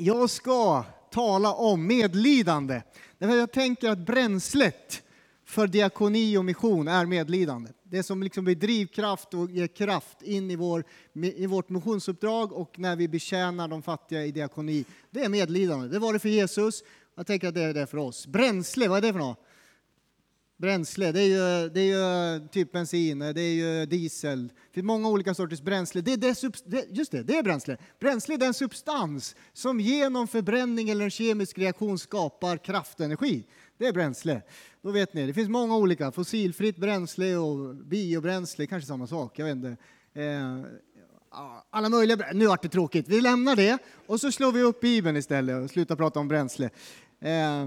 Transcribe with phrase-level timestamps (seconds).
[0.00, 2.82] Jag ska tala om medlidande.
[3.18, 5.02] Jag tänker att bränslet
[5.44, 7.70] för diakoni och mission är medlidande.
[7.82, 10.84] Det som liksom blir drivkraft och ger kraft in i, vår,
[11.14, 15.88] i vårt missionsuppdrag och när vi betjänar de fattiga i diakoni, det är medlidande.
[15.88, 16.82] Det var det för Jesus,
[17.14, 18.26] jag tänker att det är det för oss.
[18.26, 19.47] Bränsle, vad är det för något?
[20.58, 24.48] Bränsle, det är ju, det är ju typ bensin, det är ju diesel.
[24.48, 26.00] Det finns många olika sorters bränsle.
[26.00, 27.76] Det är det, just det, det är bränsle.
[28.00, 33.44] Bränsle är den substans som genom förbränning eller en kemisk reaktion skapar kraftenergi.
[33.78, 34.42] Det är bränsle.
[34.82, 36.12] Då vet ni, det finns många olika.
[36.12, 39.38] Fossilfritt bränsle och biobränsle, kanske samma sak.
[39.38, 39.76] Jag vet inte.
[40.14, 40.60] Eh,
[41.70, 43.08] alla möjliga Nu vart det tråkigt.
[43.08, 46.70] Vi lämnar det och så slår vi upp Bibeln istället och slutar prata om bränsle.
[47.20, 47.66] Eh,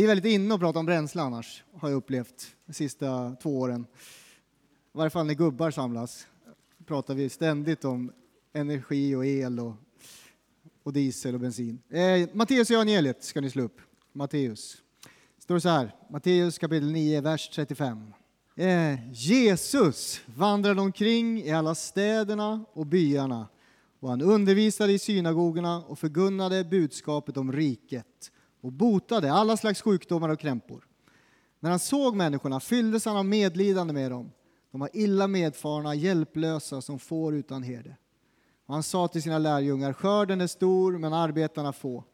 [0.00, 3.60] det är väldigt inne att prata om bränsle annars, har jag upplevt de sista två
[3.60, 3.86] åren.
[4.94, 6.26] I varje fall när gubbar samlas
[6.86, 8.12] pratar vi ständigt om
[8.52, 9.74] energi och el och,
[10.82, 11.82] och diesel och bensin.
[11.88, 13.80] Eh, Matteus evangeliet ska ni slå upp.
[14.12, 14.76] Matteus.
[15.38, 18.12] Står så här, Matteus kapitel 9, vers 35.
[18.56, 23.48] Eh, Jesus vandrade omkring i alla städerna och byarna
[24.00, 30.28] och han undervisade i synagogorna och förgunnade budskapet om riket och botade alla slags sjukdomar
[30.28, 30.86] och krämpor.
[31.60, 34.30] När han såg människorna fylldes han av medlidande med dem.
[34.70, 37.96] De var illa medfarna, hjälplösa som får utan herde.
[38.66, 42.04] Och han sa till sina lärjungar, skörden är stor men arbetarna få.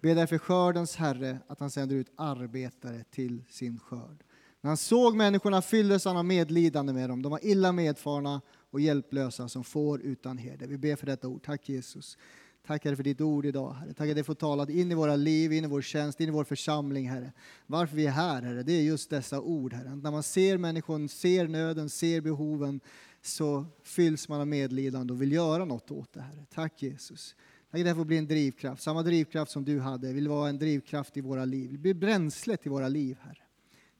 [0.00, 4.24] Be därför skördens Herre att han sänder ut arbetare till sin skörd.
[4.60, 7.22] När han såg människorna fylldes han av medlidande med dem.
[7.22, 10.66] De var illa medfarna och hjälplösa som får utan herde.
[10.66, 11.42] Vi ber för detta ord.
[11.44, 12.18] Tack Jesus.
[12.66, 13.72] Tack för ditt ord idag.
[13.72, 13.94] Herre.
[13.94, 16.32] Tackar att för får tala in i våra liv, in i vår tjänst, in i
[16.32, 17.32] vår församling Herre.
[17.66, 19.96] Varför vi är här Herre, det är just dessa ord Herre.
[19.96, 22.80] När man ser människan, ser nöden, ser behoven
[23.22, 26.46] så fylls man av medlidande och vill göra något åt det Herre.
[26.54, 27.34] Tack Jesus.
[27.70, 30.58] Tack att det får bli en drivkraft, samma drivkraft som du hade, vill vara en
[30.58, 31.70] drivkraft i våra liv.
[31.70, 33.42] Vill bli bränslet i våra liv Herre.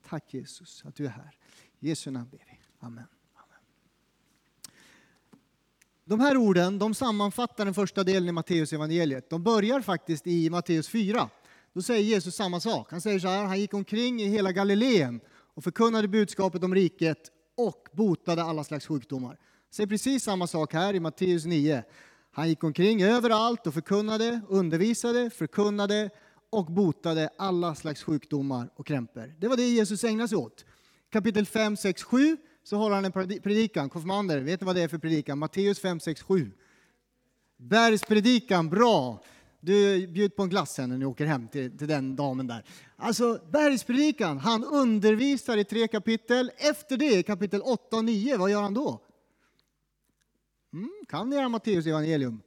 [0.09, 1.37] Tack Jesus att du är här.
[1.81, 2.59] I Jesu namn ber vi.
[2.79, 3.22] Amen.
[6.05, 9.31] De här orden de sammanfattar den första delen i Matteus evangeliet.
[9.31, 11.29] De börjar faktiskt i Matteus 4.
[11.73, 12.91] Då säger Jesus samma sak.
[12.91, 15.21] Han säger så här, han gick omkring i hela Galileen
[15.55, 17.19] och förkunnade budskapet om riket
[17.57, 19.29] och botade alla slags sjukdomar.
[19.29, 19.37] Han
[19.71, 21.83] säger precis samma sak här i Matteus 9.
[22.33, 26.11] Han gick omkring överallt och förkunnade, undervisade, förkunnade
[26.51, 29.35] och botade alla slags sjukdomar och krämpor.
[29.39, 30.65] Det var det Jesus ägnade sig åt.
[31.11, 33.89] Kapitel 5, 6, 7 så håller han en predikan.
[33.89, 35.39] Konfirmander, vet ni vad det är för predikan?
[35.39, 36.51] Matteus 5, 6, 7.
[37.57, 39.23] Bergspredikan, bra!
[39.61, 42.65] Du, bjud på en glass sen när ni åker hem till, till den damen där.
[42.97, 46.51] Alltså, bergspredikan, han undervisar i tre kapitel.
[46.57, 49.01] Efter det, kapitel 8 och 9, vad gör han då?
[50.73, 52.43] Mm, kan ni era Matteus evangelium?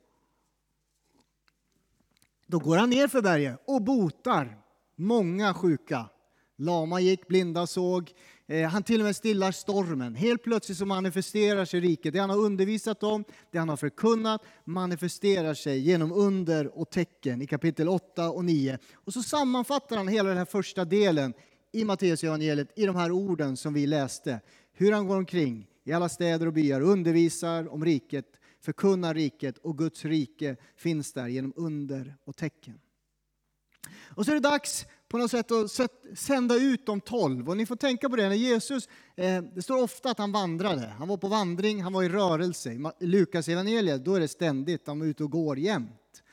[2.48, 4.58] Då går han ner för berget och botar
[4.96, 6.10] många sjuka.
[6.56, 8.12] Lama gick, blinda såg,
[8.48, 10.16] Eh, han till och med stillar stormen.
[10.16, 12.14] Helt plötsligt så manifesterar sig riket.
[12.14, 17.42] Det han har undervisat om, det han har förkunnat, manifesterar sig genom under och tecken
[17.42, 18.78] i kapitel 8 och 9.
[18.94, 21.34] Och så sammanfattar han hela den här första delen
[21.72, 24.40] i Matteusevangeliet i de här orden som vi läste.
[24.74, 28.26] Hur han går omkring i alla städer och byar, undervisar om riket,
[28.62, 32.80] förkunnar riket och Guds rike finns där genom under och tecken.
[34.04, 35.72] Och så är det dags på något sätt att
[36.18, 37.50] sända ut de tolv.
[37.50, 40.94] Och ni får tänka på det, när Jesus, eh, det står ofta att han vandrade.
[40.98, 42.72] Han var på vandring, han var i rörelse.
[43.00, 46.24] I Lukas evangeliet, då är det ständigt, han var ute och går jämt.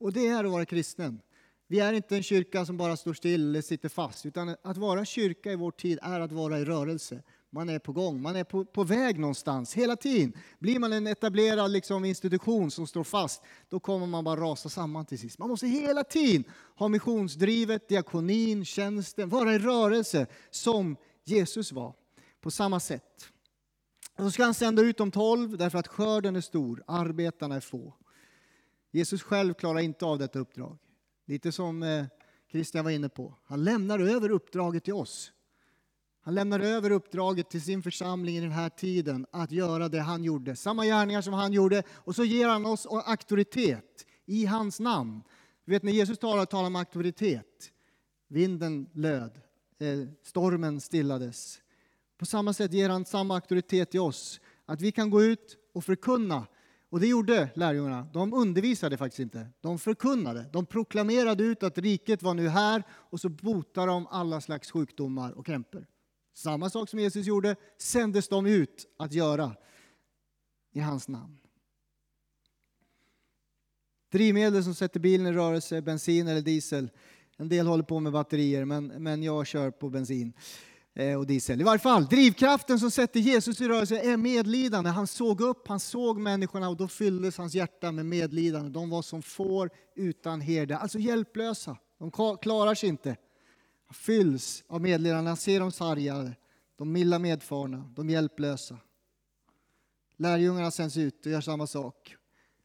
[0.00, 1.20] Och det är att vara kristen.
[1.68, 5.04] Vi är inte en kyrka som bara står still eller sitter fast, utan att vara
[5.04, 7.22] kyrka i vår tid är att vara i rörelse.
[7.52, 10.32] Man är på gång, man är på, på väg någonstans hela tiden.
[10.58, 15.06] Blir man en etablerad liksom, institution som står fast, då kommer man bara rasa samman
[15.06, 15.38] till sist.
[15.38, 16.44] Man måste hela tiden
[16.76, 21.94] ha missionsdrivet, diakonin, tjänsten, vara i rörelse som Jesus var.
[22.40, 23.28] På samma sätt.
[24.16, 27.60] Och så ska han sända ut de tolv därför att skörden är stor, arbetarna är
[27.60, 27.94] få.
[28.90, 30.78] Jesus själv klarar inte av detta uppdrag.
[31.26, 32.08] Lite som Kristian
[32.50, 33.34] Christian var inne på.
[33.44, 35.32] Han lämnar över uppdraget till oss.
[36.22, 40.24] Han lämnar över uppdraget till sin församling i den här tiden att göra det han
[40.24, 45.22] gjorde, samma gärningar som han gjorde, och så ger han oss auktoritet i hans namn.
[45.64, 47.72] Du vet när Jesus talar, talar om auktoritet.
[48.28, 49.40] Vinden löd,
[49.78, 51.60] eh, stormen stillades.
[52.18, 55.84] På samma sätt ger han samma auktoritet till oss, att vi kan gå ut och
[55.84, 56.46] förkunna.
[56.90, 58.08] Och det gjorde lärjungarna.
[58.12, 60.44] De undervisade faktiskt inte, de förkunnade.
[60.52, 65.32] De proklamerade ut att riket var nu här och så botade de alla slags sjukdomar
[65.32, 65.86] och krämpor.
[66.40, 69.56] Samma sak som Jesus gjorde sändes de ut att göra
[70.72, 71.38] i hans namn.
[74.12, 76.90] Drivmedel som sätter bilen i rörelse, bensin eller diesel.
[77.36, 80.32] En del håller på med batterier, men, men jag kör på bensin
[80.94, 81.60] eh, och diesel.
[81.60, 84.90] I varje fall, drivkraften som sätter Jesus i rörelse är medlidande.
[84.90, 88.70] Han såg upp, han såg människorna och då fylldes hans hjärta med medlidande.
[88.70, 91.76] De var som får utan herde, alltså hjälplösa.
[91.98, 93.16] De klarar sig inte.
[93.90, 96.36] Han fylls av medlidande, han ser de sargade,
[96.76, 98.78] de milda medfarna, de hjälplösa.
[100.16, 102.16] Lärjungarna sänds ut och gör samma sak.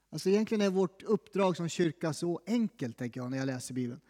[0.10, 4.01] Alltså egentligen är vårt uppdrag som kyrka så enkelt, tänker jag när jag läser Bibeln.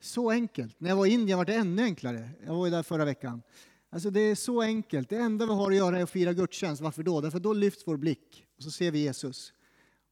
[0.00, 0.80] Så enkelt.
[0.80, 2.30] När jag var i Indien var det ännu enklare.
[2.46, 3.42] Jag var ju där förra veckan.
[3.90, 5.08] Alltså det är så enkelt.
[5.08, 6.82] Det enda vi har att göra är att fira gudstjänst.
[6.82, 7.20] Varför då?
[7.20, 9.52] Därför då lyfts vår blick och så ser vi Jesus.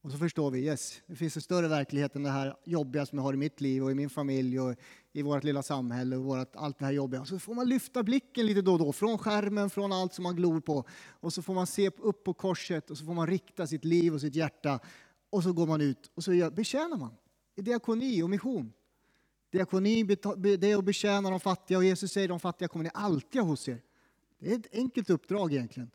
[0.01, 3.17] Och så förstår vi, yes, det finns en större verklighet än det här jobbiga som
[3.17, 4.75] jag har i mitt liv och i min familj och
[5.19, 7.25] i vårt lilla samhälle och vårt, allt det här jobbiga.
[7.25, 10.35] Så får man lyfta blicken lite då och då, från skärmen, från allt som man
[10.35, 10.83] glor på.
[11.09, 14.13] Och så får man se upp på korset och så får man rikta sitt liv
[14.13, 14.79] och sitt hjärta.
[15.29, 17.15] Och så går man ut och så betjänar man
[17.55, 18.73] i diakoni och mission.
[19.51, 23.41] Diakoni det är att betjäna de fattiga och Jesus säger de fattiga kommer ni alltid
[23.41, 23.81] ha hos er.
[24.39, 25.91] Det är ett enkelt uppdrag egentligen.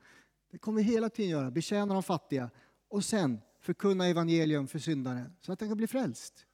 [0.50, 2.50] Det kommer vi hela tiden göra, betjäna de fattiga
[2.88, 6.46] och sen förkunna evangelium för syndare så att den kan bli frälst.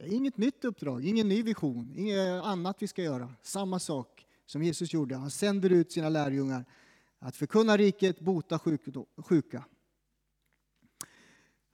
[0.00, 3.34] Inget nytt uppdrag, ingen ny vision, inget annat vi ska göra.
[3.42, 5.16] Samma sak som Jesus gjorde.
[5.16, 6.64] Han sänder ut sina lärjungar
[7.18, 8.58] att förkunna riket, bota
[9.16, 9.64] sjuka.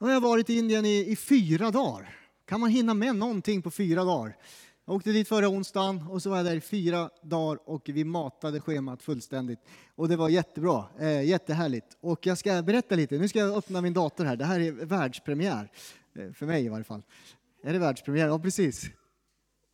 [0.01, 2.17] Nu har jag varit i Indien i, i fyra dagar.
[2.45, 4.37] Kan man hinna med någonting på fyra dagar?
[4.85, 8.05] Jag åkte dit förra onsdagen och så var jag där i fyra dagar och vi
[8.05, 9.59] matade schemat fullständigt.
[9.95, 11.97] Och det var jättebra, eh, jättehärligt.
[12.01, 14.37] Och jag ska berätta lite, nu ska jag öppna min dator här.
[14.37, 15.71] Det här är världspremiär,
[16.15, 17.03] eh, för mig i varje fall.
[17.63, 18.27] Är det världspremiär?
[18.27, 18.85] Ja, precis.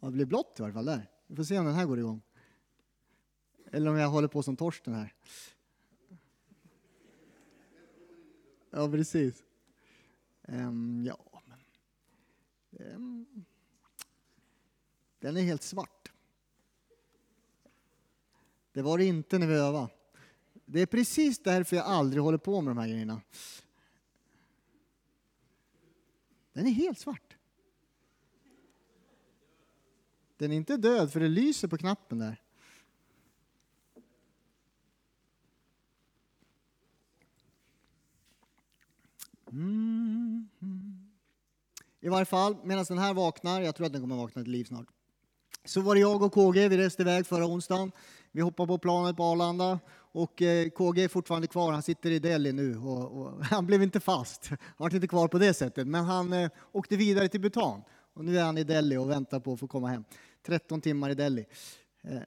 [0.00, 1.10] Ja, det blir blått i varje fall där.
[1.26, 2.22] Vi får se om den här går igång.
[3.72, 5.14] Eller om jag håller på som Torsten här.
[8.70, 9.44] Ja, precis.
[10.42, 11.42] Um, ja,
[12.70, 13.44] um,
[15.18, 16.12] den är helt svart.
[18.72, 19.88] Det var det inte när vi övade.
[20.64, 23.20] Det är precis därför jag aldrig håller på med de här grejerna.
[26.52, 27.23] Den är helt svart.
[30.44, 32.40] Den är inte död för det lyser på knappen där.
[39.52, 40.48] Mm.
[42.00, 44.64] I varje fall, medan den här vaknar, jag tror att den kommer vakna till liv
[44.64, 44.86] snart,
[45.64, 47.92] så var det jag och KG, vi reste iväg förra onsdagen.
[48.32, 52.18] Vi hoppade på planet på Arlanda och eh, KG är fortfarande kvar, han sitter i
[52.18, 54.48] Delhi nu och, och han blev inte fast.
[54.48, 57.82] Han var inte kvar på det sättet, men han eh, åkte vidare till Bhutan.
[58.14, 60.04] Och nu är han i Delhi och väntar på att få komma hem.
[60.46, 61.46] 13 timmar i Delhi.
[62.02, 62.18] Eh,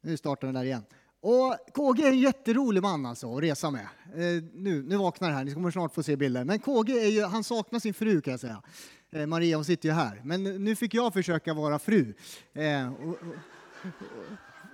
[0.00, 0.82] nu startar den där igen.
[1.20, 3.88] Och KG är en jätterolig man alltså att resa med.
[4.14, 6.44] Eh, nu, nu vaknar det här, ni kommer snart få se bilder.
[6.44, 8.62] Men KG är ju, han saknar sin fru kan jag säga.
[9.10, 10.20] Eh, Maria hon sitter ju här.
[10.24, 12.14] Men nu fick jag försöka vara fru.
[12.52, 13.18] Eh, och, och,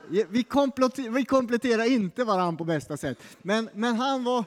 [0.09, 0.27] vi,
[1.09, 3.19] vi kompletterar inte varandra på bästa sätt.
[3.43, 4.45] Men, men han var,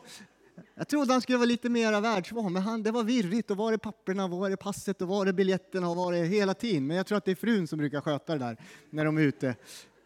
[0.75, 3.51] jag trodde han skulle vara lite mer världsvan, men han, det var virrigt.
[3.51, 6.53] Och var är papperna, var är passet och var är biljetterna och var är hela
[6.53, 6.87] tiden.
[6.87, 8.57] Men jag tror att det är frun som brukar sköta det där
[8.89, 9.55] när de är ute.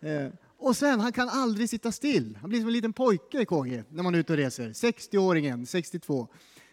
[0.02, 2.38] Eh, och sen, han kan aldrig sitta still.
[2.42, 4.70] Han blir som en liten pojke, KG, när man är ute och reser.
[4.70, 6.28] 60-åringen, 62.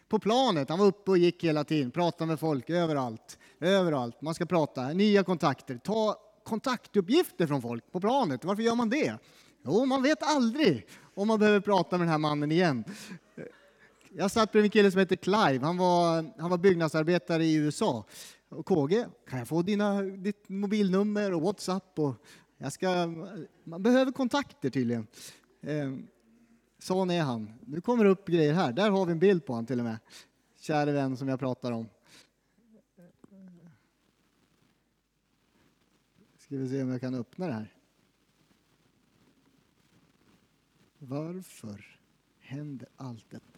[0.08, 3.38] På planet, han var uppe och gick hela tiden, pratade med folk överallt.
[3.60, 4.22] Överallt.
[4.22, 5.78] Man ska prata, nya kontakter.
[5.84, 8.44] Ta kontaktuppgifter från folk på planet.
[8.44, 9.18] Varför gör man det?
[9.64, 12.84] Jo, man vet aldrig om man behöver prata med den här mannen igen.
[14.18, 15.64] Jag satt bredvid en kille som heter Clive.
[15.64, 18.04] Han var, han var byggnadsarbetare i USA.
[18.48, 21.98] Och KG, kan jag få dina, ditt mobilnummer och Whatsapp?
[21.98, 22.14] Och
[22.58, 23.06] jag ska,
[23.64, 25.06] man behöver kontakter tydligen.
[25.60, 25.94] Eh,
[26.78, 27.52] sån är han.
[27.66, 28.72] Nu kommer det upp grejer här.
[28.72, 29.98] Där har vi en bild på honom till och med.
[30.60, 31.88] Käre vän som jag pratar om.
[36.38, 37.74] Ska vi se om jag kan öppna det här.
[40.98, 41.98] Varför
[42.38, 43.55] händer allt detta?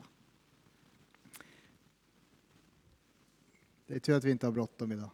[3.88, 5.10] Det är tur att vi inte har bråttom idag.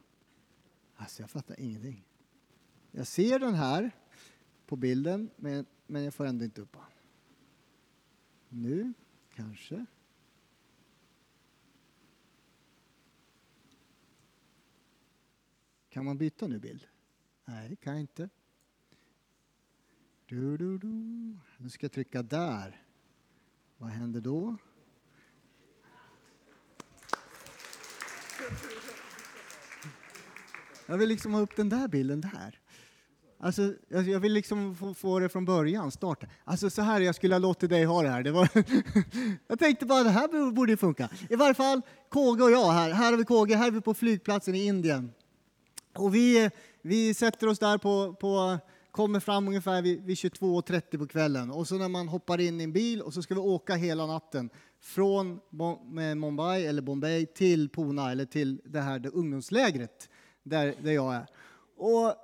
[0.95, 2.09] Alltså, jag fattar ingenting.
[2.91, 3.91] Jag ser den här
[4.67, 6.83] på bilden, men, men jag får ändå inte upp den.
[8.49, 8.93] Nu,
[9.35, 9.87] kanske.
[15.89, 16.87] Kan man byta nu bild?
[17.45, 18.29] Nej, kan jag inte.
[20.27, 20.89] Du, du, du.
[21.59, 22.83] Nu ska jag trycka där.
[23.77, 24.57] Vad händer då?
[30.87, 32.61] Jag vill liksom ha upp den där bilden där.
[33.41, 33.63] Alltså,
[33.95, 36.27] alltså, jag vill liksom få, få det från början, starta.
[36.45, 38.23] Alltså så här jag skulle ha låtit dig ha det här.
[38.23, 38.49] Det var
[39.49, 41.09] jag tänkte bara det här borde ju funka.
[41.31, 42.91] I varje fall, KG och jag här.
[42.91, 45.13] Här har vi KG, här är vi på flygplatsen i Indien.
[45.95, 46.51] Och vi,
[46.83, 48.59] vi sätter oss där på, på
[48.91, 51.51] kommer fram ungefär vid, vid 22.30 på kvällen.
[51.51, 54.07] Och så när man hoppar in i en bil och så ska vi åka hela
[54.07, 54.51] natten
[54.85, 55.41] från
[55.99, 60.09] eh, Mumbai eller Bombay till Pune eller till det här det ungdomslägret
[60.43, 61.27] där, där jag är.
[61.77, 62.15] Och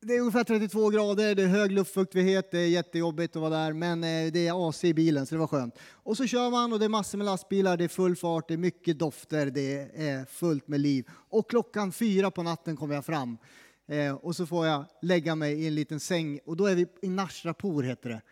[0.00, 3.72] det är ungefär 32 grader, det är hög luftfuktighet, det är jättejobbigt att vara där,
[3.72, 5.78] men eh, det är AC i bilen så det var skönt.
[5.92, 8.54] Och så kör man och det är massor med lastbilar, det är full fart, det
[8.54, 11.08] är mycket dofter, det är fullt med liv.
[11.10, 13.38] Och klockan fyra på natten kommer jag fram
[13.86, 16.86] eh, och så får jag lägga mig i en liten säng och då är vi
[17.02, 18.22] i Nashrapur heter det.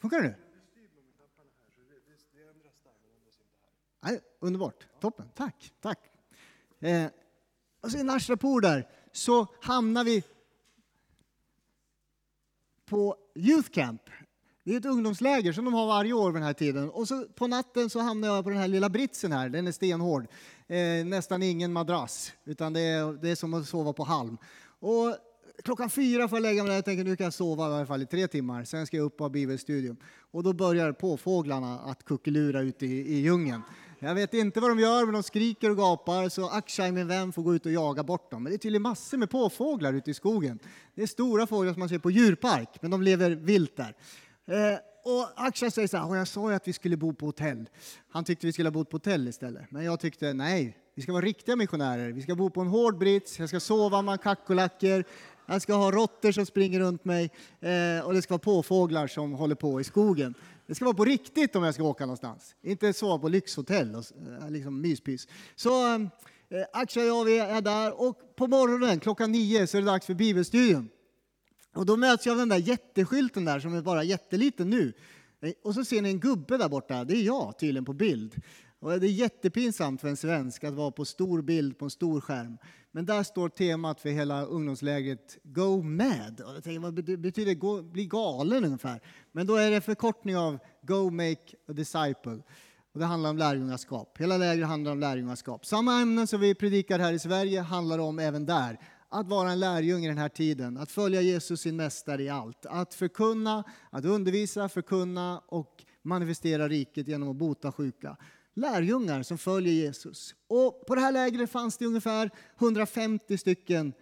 [0.00, 0.43] Funkar det nu?
[4.04, 5.98] Nej, underbart, toppen, tack, tack.
[6.80, 7.06] Eh,
[7.80, 10.22] och så i Nashrapur där så hamnar vi
[12.86, 14.02] på Youth Camp.
[14.64, 16.90] Det är ett ungdomsläger som de har varje år vid den här tiden.
[16.90, 19.72] Och så på natten så hamnar jag på den här lilla britsen här, den är
[19.72, 20.26] stenhård.
[20.66, 24.38] Eh, nästan ingen madrass, utan det är, det är som att sova på halm.
[24.80, 25.16] Och
[25.64, 27.86] klockan fyra får jag lägga mig där och tänker nu kan jag sova i alla
[27.86, 28.64] fall i tre timmar.
[28.64, 29.96] Sen ska jag upp och ha bibelstudium.
[30.30, 33.62] Och då börjar påfåglarna att kuckelura ute i, i djungeln.
[34.04, 37.32] Jag vet inte vad de gör, men de skriker och gapar så Akshay, min vän,
[37.32, 38.42] får gå ut och jaga bort dem.
[38.42, 40.58] Men det är tydligen massor med påfåglar ute i skogen.
[40.94, 43.96] Det är stora fåglar som man ser på djurpark, men de lever vilt där.
[44.46, 47.68] Eh, och Akshay säger så här, jag sa ju att vi skulle bo på hotell.
[48.10, 49.70] Han tyckte vi skulle ha bott på hotell istället.
[49.70, 52.12] Men jag tyckte, nej, vi ska vara riktiga missionärer.
[52.12, 55.04] Vi ska bo på en hård brits, jag ska sova med kackerlackor,
[55.46, 57.30] jag ska ha råttor som springer runt mig
[57.60, 60.34] eh, och det ska vara påfåglar som håller på i skogen.
[60.66, 62.54] Det ska vara på riktigt om jag ska åka någonstans.
[62.62, 64.04] Inte sova på lyxhotell och
[64.42, 65.28] eh, liksom myspys.
[65.54, 66.00] Så eh,
[66.72, 70.06] Akshay och jag vi är där och på morgonen klockan nio så är det dags
[70.06, 70.88] för bibelstudium.
[71.74, 74.92] Och då möts jag av den där jätteskylten där som är bara jätteliten nu.
[75.40, 78.34] Eh, och så ser ni en gubbe där borta, det är jag tydligen på bild.
[78.84, 82.20] Och det är jättepinsamt för en svensk att vara på stor bild på en stor
[82.20, 82.58] skärm.
[82.92, 86.40] Men där står temat för hela ungdomslägret Go Mad.
[86.40, 89.00] Och jag tänker, vad betyder gå, bli galen ungefär?
[89.32, 92.42] Men då är det förkortning av Go Make a Disciple.
[92.92, 94.16] Och det handlar om lärjungaskap.
[94.18, 95.66] Hela lägret handlar om lärjungaskap.
[95.66, 98.78] Samma ämnen som vi predikar här i Sverige handlar om även där.
[99.08, 102.66] Att vara en lärjunge i den här tiden, att följa Jesus sin mästare i allt.
[102.66, 108.16] Att förkunna, att undervisa, förkunna och manifestera riket genom att bota sjuka
[108.54, 110.34] lärjungar som följer Jesus.
[110.46, 113.92] Och på det här lägret fanns det ungefär 150 stycken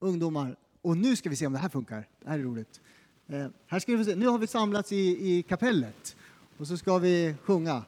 [0.00, 0.56] ungdomar.
[0.82, 2.08] Och nu ska vi se om det här funkar.
[2.22, 2.80] Det här är roligt.
[3.26, 4.14] Eh, här ska vi se.
[4.14, 6.16] Nu har vi samlats i, i kapellet
[6.58, 7.84] och så ska vi sjunga.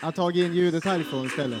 [0.00, 1.60] Jag har tagit in ljudet härifrån istället.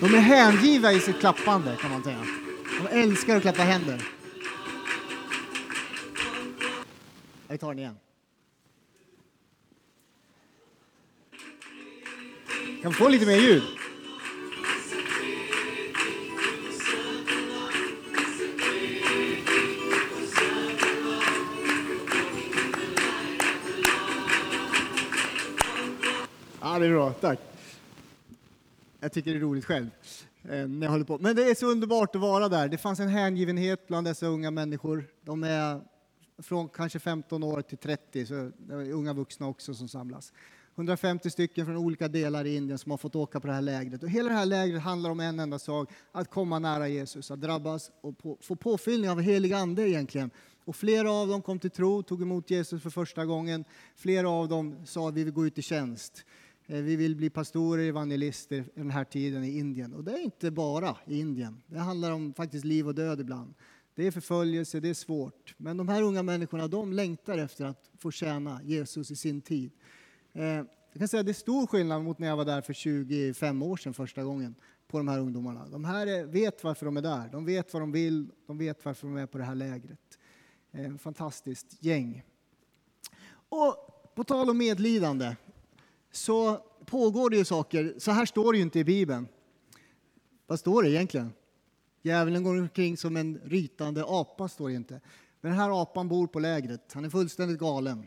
[0.00, 2.26] De är hängivna i sitt klappande kan man säga.
[2.82, 4.21] De älskar att klappa händer.
[7.52, 7.96] Vi tar den igen.
[12.82, 13.62] Kan vi få lite mer ljud?
[26.60, 27.12] Ja, det är bra.
[27.12, 27.38] Tack.
[29.00, 29.90] Jag tycker det är roligt själv.
[30.44, 31.18] Eh, när jag håller på.
[31.18, 32.68] Men det är så underbart att vara där.
[32.68, 35.04] Det fanns en hängivenhet bland dessa unga människor.
[35.24, 35.80] De är
[36.38, 40.32] från kanske 15 år till 30, så det är unga vuxna också som samlas.
[40.74, 44.02] 150 stycken från olika delar i Indien som har fått åka på det här lägret.
[44.02, 47.40] Och hela det här lägret handlar om en enda sak, att komma nära Jesus, att
[47.40, 50.30] drabbas och på, få påfyllning av helig ande egentligen.
[50.64, 53.64] Och flera av dem kom till tro, tog emot Jesus för första gången.
[53.96, 56.24] Flera av dem sa att vi vill gå ut i tjänst.
[56.66, 59.94] Eh, vi vill bli pastorer, evangelister i den här tiden i Indien.
[59.94, 61.62] Och det är inte bara i Indien.
[61.66, 63.54] Det handlar om faktiskt liv och död ibland.
[63.94, 65.54] Det är förföljelse, det är svårt.
[65.56, 69.72] Men de här unga människorna de längtar efter att få tjäna Jesus i sin tid.
[70.32, 72.72] Eh, jag kan säga att det är stor skillnad mot när jag var där för
[72.72, 74.54] 25 år sedan första gången
[74.88, 75.68] på de här ungdomarna.
[75.68, 78.84] De här eh, vet varför de är där, de vet vad de vill, de vet
[78.84, 80.18] varför de är på det här lägret.
[80.72, 82.22] Eh, fantastiskt gäng.
[83.32, 83.76] Och
[84.14, 85.36] på tal om medlidande
[86.10, 86.56] så
[86.86, 89.28] pågår det ju saker, så här står det ju inte i Bibeln.
[90.46, 91.32] Vad står det egentligen?
[92.02, 95.00] Djävulen går omkring som en rytande apa, står det inte.
[95.40, 96.92] Men den här apan bor på lägret.
[96.92, 98.06] Han är fullständigt galen.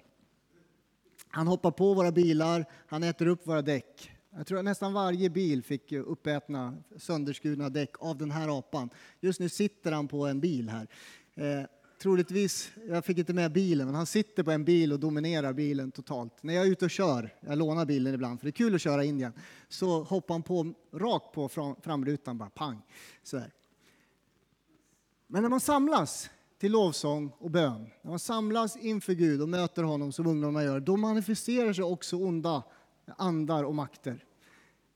[1.27, 4.11] Han hoppar på våra bilar, han äter upp våra däck.
[4.37, 8.89] Jag tror att nästan varje bil fick uppätna, sönderskurna däck av den här apan.
[9.19, 10.87] Just nu sitter han på en bil här.
[11.35, 11.65] Eh,
[12.01, 15.91] troligtvis, jag fick inte med bilen, men han sitter på en bil och dominerar bilen
[15.91, 16.43] totalt.
[16.43, 18.81] När jag är ute och kör, jag lånar bilen ibland för det är kul att
[18.81, 19.33] köra i Indien,
[19.69, 21.49] så hoppar han på rakt på
[21.83, 22.81] framrutan, bara pang.
[23.23, 23.51] Så här.
[25.27, 29.84] Men när man samlas till lovsång och bön, när man samlas inför Gud och möter
[29.84, 32.63] honom som ungdomarna gör, då manifesterar sig också onda
[33.17, 34.24] andar och makter.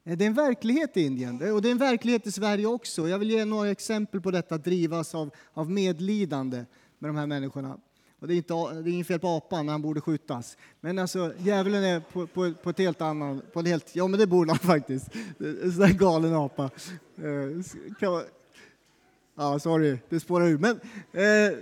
[0.04, 3.10] Eh, det är en verklighet i Indien och det är en verklighet i Sverige också.
[3.10, 6.66] Jag vill ge några exempel på detta, drivas av, av medlidande
[7.00, 7.80] med de här människorna.
[8.20, 10.58] Och det, är inte, det är inget fel på apan, han borde skjutas.
[10.82, 13.54] Men alltså, djävulen är på, på, på ett helt annat...
[13.54, 15.08] På ett helt, ja, men det borde han faktiskt.
[15.40, 16.64] En sån där galen apa.
[17.18, 17.64] Eh,
[19.40, 20.58] ja, sorry, det spårar ur.
[20.58, 20.80] Men,
[21.12, 21.58] eh,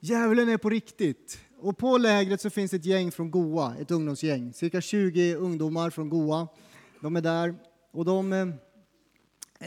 [0.00, 1.40] djävulen är på riktigt.
[1.58, 4.52] Och på lägret så finns ett gäng från Goa, ett ungdomsgäng.
[4.52, 6.48] Cirka 20 ungdomar från Goa.
[7.00, 7.54] De är där.
[7.90, 8.46] Och de, eh,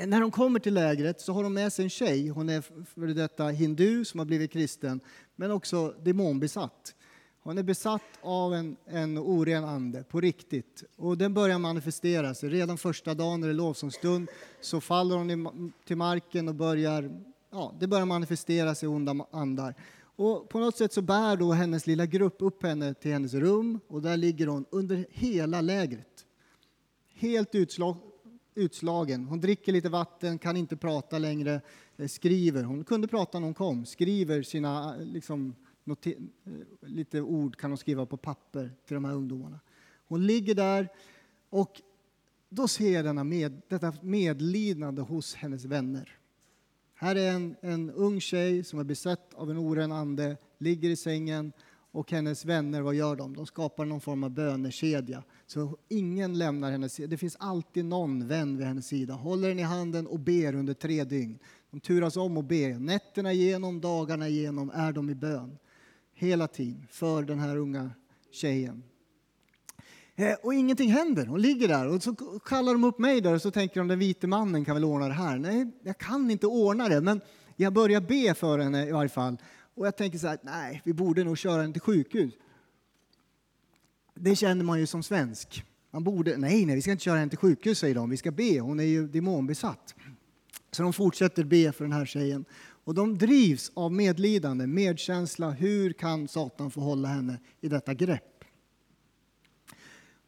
[0.07, 2.27] när de kommer till lägret så har de med sig en tjej.
[2.27, 4.99] Hon är före detta hindu som har blivit kristen,
[5.35, 6.95] men också demonbesatt.
[7.43, 10.83] Hon är besatt av en, en oren ande, på riktigt.
[10.95, 12.49] Och den börjar manifestera sig.
[12.49, 14.29] Redan första dagen när det är lovsångsstund
[14.61, 17.21] så faller hon till marken och börjar,
[17.51, 19.75] ja, det börjar manifestera sig onda andar.
[20.15, 23.79] Och på något sätt så bär då hennes lilla grupp upp henne till hennes rum
[23.87, 26.25] och där ligger hon under hela lägret.
[27.13, 27.97] Helt utslag,
[28.55, 29.25] utslagen.
[29.25, 31.61] Hon dricker lite vatten, kan inte prata längre,
[31.97, 32.63] eh, skriver.
[32.63, 36.13] Hon kunde prata när hon kom, skriver sina eh, liksom, något, eh,
[36.81, 39.59] lite ord kan hon skriva på papper till de här ungdomarna.
[40.07, 40.89] Hon ligger där
[41.49, 41.81] och
[42.49, 46.17] då ser jag denna med, detta medlidande hos hennes vänner.
[46.95, 50.95] Här är en, en ung tjej som är besatt av en oren ande, ligger i
[50.95, 51.51] sängen
[51.93, 53.35] och hennes vänner, vad gör de?
[53.35, 55.23] De skapar någon form av bönekedja.
[55.45, 56.95] Så ingen lämnar hennes.
[56.95, 59.13] Det finns alltid någon vän vid hennes sida.
[59.13, 61.39] Håller henne i handen och ber under tre dygn.
[61.71, 62.79] De turas om och ber.
[62.79, 65.57] Nätterna igenom, dagarna igenom är de i bön.
[66.13, 67.91] Hela tiden för den här unga
[68.31, 68.83] tjejen.
[70.15, 71.25] Eh, och ingenting händer.
[71.25, 72.13] Hon ligger där och så
[72.45, 75.07] kallar de upp mig där och så tänker de den vite mannen kan väl ordna
[75.07, 75.37] det här.
[75.37, 77.21] Nej, jag kan inte ordna det, men
[77.55, 79.37] jag börjar be för henne i varje fall.
[79.75, 82.33] Och jag tänker så här, nej, vi borde nog köra henne till sjukhus.
[84.15, 85.65] Det känner man ju som svensk.
[85.91, 88.09] Man borde, nej, nej, vi ska inte köra henne till sjukhus, säger de.
[88.09, 89.95] Vi ska be, hon är ju demonbesatt.
[90.71, 92.45] Så de fortsätter be för den här tjejen.
[92.83, 95.51] Och de drivs av medlidande, medkänsla.
[95.51, 98.43] Hur kan Satan få hålla henne i detta grepp?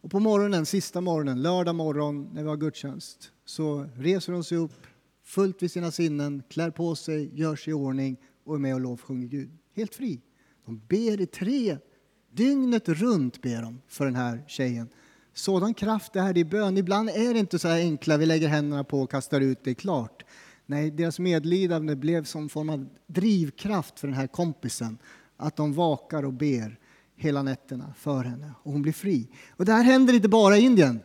[0.00, 4.58] Och på morgonen, sista morgonen, lördag morgon när vi har gudstjänst, så reser hon sig
[4.58, 4.86] upp
[5.24, 8.80] fullt vid sina sinnen, klär på sig, gör sig i ordning och är med och
[8.80, 9.50] lovsjunger Gud.
[9.74, 10.20] Helt fri.
[10.64, 11.78] De ber i tre,
[12.30, 14.88] dygnet runt ber de för den här tjejen.
[15.34, 16.76] Sådan kraft är det i bön.
[16.76, 19.70] Ibland är det inte så här enkla, vi lägger händerna på och kastar ut, det
[19.70, 20.24] är klart.
[20.66, 24.98] Nej, deras medlidande blev som form av drivkraft för den här kompisen.
[25.36, 26.78] Att de vakar och ber
[27.16, 29.28] hela nätterna för henne och hon blir fri.
[29.56, 31.00] Och det här händer inte bara i Indien.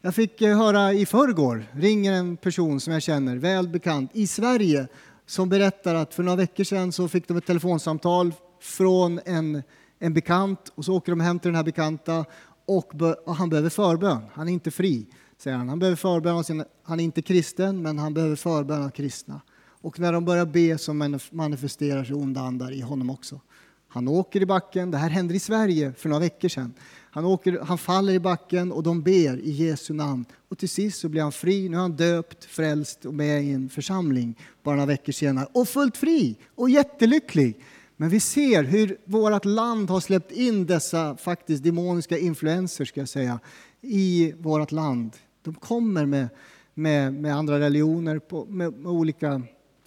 [0.00, 4.26] Jag fick eh, höra i förrgår, ringer en person som jag känner, väl bekant, i
[4.26, 4.88] Sverige
[5.26, 9.62] som berättar att för några veckor sedan så fick de ett telefonsamtal från en,
[9.98, 12.24] en bekant och så åker de hem till den här bekanta
[12.66, 14.22] och, be, och han behöver förbön.
[14.32, 15.06] Han är inte fri,
[15.38, 15.68] säger han.
[15.68, 19.40] Han behöver förbön sin, han är inte kristen, men han behöver förbön av kristna.
[19.80, 20.94] Och när de börjar be så
[21.30, 23.40] manifesterar sig onda andar i honom också.
[23.88, 26.74] Han åker i backen, det här hände i Sverige för några veckor sedan.
[27.10, 30.24] Han, åker, han faller i backen och de ber i Jesu namn.
[30.48, 31.68] Och till sist så blir han fri.
[31.68, 35.46] Nu är han döpt, frälst och med i en församling bara några veckor senare.
[35.52, 37.60] Och fullt fri och jättelycklig.
[37.96, 43.08] Men vi ser hur vårt land har släppt in dessa faktiskt demoniska influenser ska jag
[43.08, 43.40] säga,
[43.80, 45.12] i vårt land.
[45.46, 46.28] De kommer med,
[46.74, 49.42] med, med andra religioner, på, med, med olika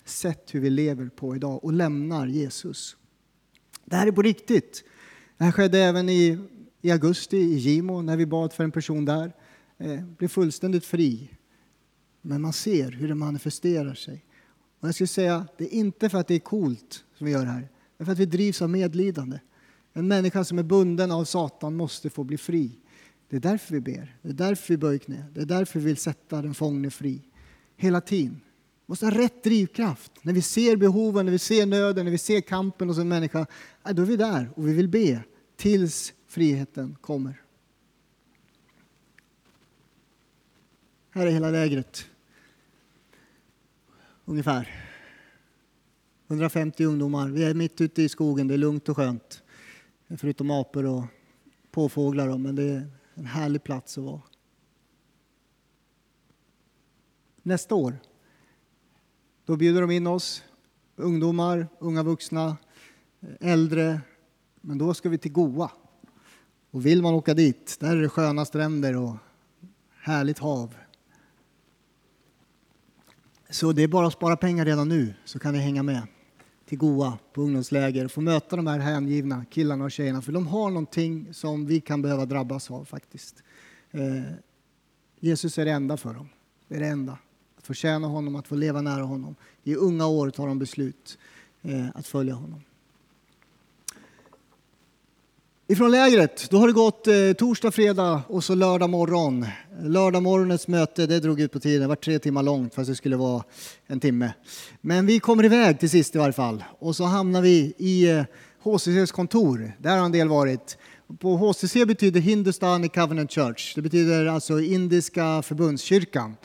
[0.06, 2.98] sätt hur vi lever på idag och lämnar Jesus.
[3.86, 4.84] Det här är på riktigt.
[5.38, 6.38] Det här skedde även i,
[6.82, 9.34] i augusti i Gimo när vi bad för en person där.
[9.78, 11.30] Eh, blev fullständigt fri.
[12.22, 14.26] Men man ser hur det manifesterar sig.
[14.80, 17.46] Och jag skulle säga, det är inte för att det är coolt som vi gör
[17.46, 17.70] det här.
[17.98, 19.40] Det är för att vi drivs av medlidande.
[19.94, 22.80] En människa som är bunden av Satan måste få bli fri.
[23.30, 24.18] Det är därför vi ber.
[24.22, 25.26] Det är därför vi böjer knä.
[25.34, 27.22] Det är därför vi vill sätta den fångne fri.
[27.76, 28.42] Hela tiden
[28.86, 30.12] Vi måste ha rätt drivkraft.
[30.22, 33.46] När vi ser behoven, när vi ser nöden, när vi ser kampen hos en människa,
[33.84, 35.24] då är vi där och vi vill be
[35.56, 37.42] tills friheten kommer.
[41.12, 42.06] Här är hela lägret.
[44.26, 44.70] Ungefär.
[46.28, 47.30] 150 ungdomar.
[47.30, 49.44] Vi är mitt ute i skogen, det är lugnt och skönt.
[50.18, 51.04] Förutom apor och
[51.72, 52.88] påfåglar, men det är
[53.20, 54.22] en härlig plats att vara.
[57.44, 58.00] Nästa år
[59.46, 60.44] då bjuder de in oss
[60.96, 62.58] ungdomar, unga vuxna,
[63.20, 64.02] eh, äldre.
[64.62, 65.72] Men då ska vi till Goa.
[66.72, 69.16] Och vill man åka dit, där är det sköna stränder och
[69.96, 70.76] härligt hav.
[73.50, 76.08] Så det är bara att spara pengar redan nu så kan ni hänga med
[76.70, 80.48] till Goa på ungdomsläger och få möta de här hängivna killarna och tjejerna för de
[80.48, 83.44] har någonting som vi kan behöva drabbas av faktiskt.
[83.92, 84.34] Eh,
[85.20, 86.30] Jesus är det enda för dem.
[86.68, 87.18] Det är det enda.
[87.58, 89.36] Att få tjäna honom, att få leva nära honom.
[89.64, 91.18] I unga år tar de beslut
[91.62, 92.62] eh, att följa honom.
[95.72, 99.46] Ifrån lägret, då har det gått eh, torsdag, fredag och så lördag morgon.
[99.82, 101.82] Lördag morgonens möte, det drog ut på tiden.
[101.82, 103.44] Det var tre timmar långt fast det skulle vara
[103.88, 104.34] en timme.
[104.82, 106.64] Men vi kommer iväg till sist i varje fall.
[106.80, 108.24] Och så hamnar vi i eh,
[108.64, 109.72] HCCs kontor.
[109.78, 110.78] Där har en del varit.
[111.20, 113.76] På HCC betyder Hindustani Covenant Church.
[113.76, 116.36] Det betyder alltså Indiska förbundskyrkan.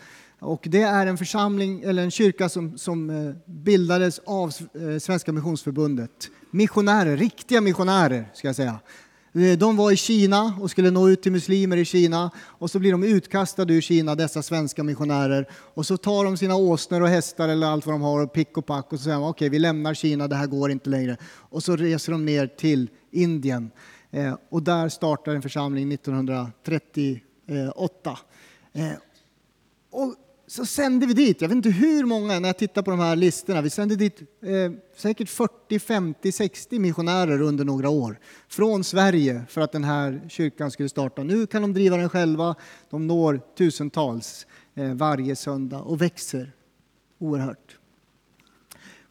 [0.40, 5.32] Och det är en församling, eller en kyrka som, som eh, bildades av eh, Svenska
[5.32, 6.30] Missionsförbundet.
[6.50, 8.78] Missionärer, riktiga missionärer ska jag säga.
[9.34, 12.78] Eh, de var i Kina och skulle nå ut till muslimer i Kina och så
[12.78, 15.48] blir de utkastade ur Kina, dessa svenska missionärer.
[15.52, 18.58] Och så tar de sina åsnor och hästar eller allt vad de har och pick
[18.58, 20.90] och pack och så säger de okej, okay, vi lämnar Kina, det här går inte
[20.90, 21.16] längre.
[21.24, 23.70] Och så reser de ner till Indien
[24.10, 28.18] eh, och där startar en församling 1938.
[28.72, 28.92] Eh,
[29.90, 30.14] och
[30.46, 33.16] så sände vi dit, jag vet inte hur många, när jag tittar på de här
[33.16, 39.42] listorna, vi sände dit eh, säkert 40, 50, 60 missionärer under några år från Sverige
[39.48, 41.22] för att den här kyrkan skulle starta.
[41.22, 42.54] Nu kan de driva den själva,
[42.90, 46.52] de når tusentals eh, varje söndag och växer
[47.18, 47.76] oerhört.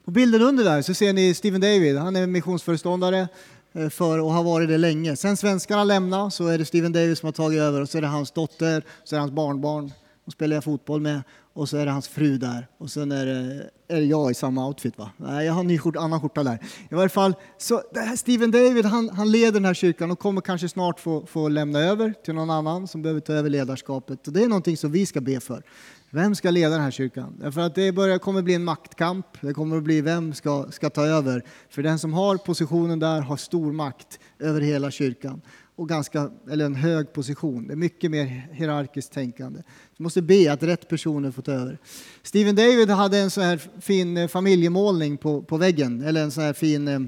[0.04, 3.28] På bilden under där så ser ni Stephen David, han är missionsföreståndare
[3.72, 5.16] eh, för och har varit det länge.
[5.16, 8.02] Sen svenskarna lämnade så är det Stephen David som har tagit över och så är
[8.02, 9.92] det hans dotter, så är det hans barnbarn
[10.24, 13.26] och spelar jag fotboll med och så är det hans fru där och sen är
[13.26, 14.98] det, är det jag i samma outfit.
[14.98, 15.10] Va?
[15.16, 16.58] Nej, jag har en ny skjort, annan skjorta där.
[16.90, 20.18] I varje fall, så det här Steven David han, han leder den här kyrkan och
[20.18, 24.26] kommer kanske snart få, få lämna över till någon annan som behöver ta över ledarskapet.
[24.26, 25.62] Och det är någonting som vi ska be för.
[26.10, 27.36] Vem ska leda den här kyrkan?
[27.40, 29.26] Därför att det börjar, kommer bli en maktkamp.
[29.40, 31.44] Det kommer att bli vem ska, ska ta över.
[31.70, 35.42] För den som har positionen där har stor makt över hela kyrkan
[35.76, 37.66] och ganska, eller en hög position.
[37.66, 39.62] Det är mycket mer hierarkiskt tänkande.
[39.96, 41.78] Vi måste be att rätt personer får ta över.
[42.22, 46.40] Steven David hade en så här fin eh, familjemålning på, på väggen, eller en så
[46.40, 47.00] här fin eh,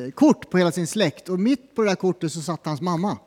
[0.00, 1.28] eh, kort på hela sin släkt.
[1.28, 3.18] Och mitt på det där kortet så satt hans mamma.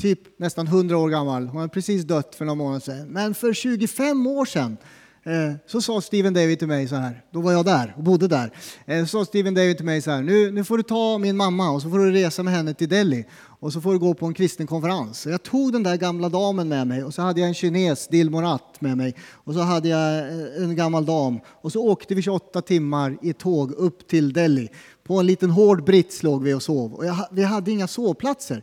[0.00, 1.46] Typ nästan 100 år gammal.
[1.46, 3.08] Hon hade precis dött för några månader sedan.
[3.08, 4.76] Men för 25 år sedan
[5.24, 8.28] Eh, så sa Steven David till mig så här, då var jag där och bodde
[8.28, 8.52] där.
[8.86, 11.36] Eh, så sa Steven David till mig så här, nu, nu får du ta min
[11.36, 13.24] mamma och så får du resa med henne till Delhi
[13.60, 15.26] och så får du gå på en kristen konferens.
[15.26, 18.80] Jag tog den där gamla damen med mig och så hade jag en kines, Dilmorat,
[18.80, 22.62] med mig och så hade jag eh, en gammal dam och så åkte vi 28
[22.62, 24.68] timmar i tåg upp till Delhi.
[25.04, 28.62] På en liten hård brits låg vi och sov och jag, vi hade inga sovplatser.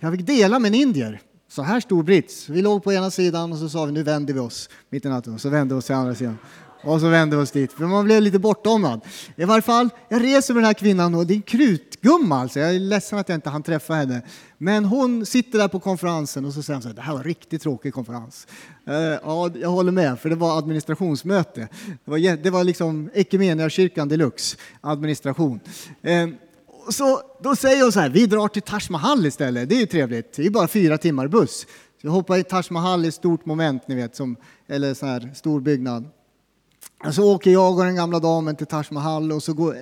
[0.00, 1.20] Jag fick dela med en indier
[1.54, 2.48] så här stor brits.
[2.48, 5.08] Vi låg på ena sidan och så sa vi nu vänder vi oss mitt i
[5.08, 6.38] natten och så vände vi oss till andra sidan.
[6.82, 9.00] Och så vände vi oss dit, för man blev lite bortdomnad.
[9.36, 12.60] I varje fall, jag reser med den här kvinnan och det är en krutgumma alltså.
[12.60, 14.22] Jag är ledsen att jag inte hann träffa henne.
[14.58, 17.18] Men hon sitter där på konferensen och så säger hon så här, det här var
[17.18, 18.46] en riktigt tråkig konferens.
[18.88, 21.68] Uh, ja, jag håller med, för det var administrationsmöte.
[22.04, 25.60] Det var, det var liksom Equmeniakyrkan deluxe, administration.
[26.06, 26.34] Uh,
[26.92, 29.86] så då säger hon så här, vi drar till Taj Mahal istället, det är ju
[29.86, 31.66] trevligt, det är bara fyra timmar buss.
[32.00, 35.30] Så jag hoppar i Taj Mahal, ett stort moment, ni vet, som, eller så här
[35.34, 36.08] stor byggnad.
[37.04, 39.76] Och så åker jag och den gamla damen till Taj Mahal och så går,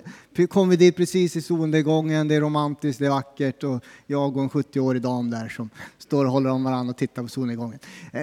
[0.47, 4.43] kommer vi dit precis i solnedgången, det är romantiskt, det är vackert och jag och
[4.43, 7.79] en 70-årig dam där som står och håller om varandra och tittar på solnedgången.
[8.12, 8.23] Eh,